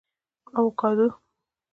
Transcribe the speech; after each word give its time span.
🥑 0.51 0.53
اوکاډو 0.59 1.07